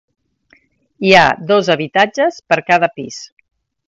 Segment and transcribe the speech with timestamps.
[1.07, 3.21] Hi ha dos habitatges per cada pis.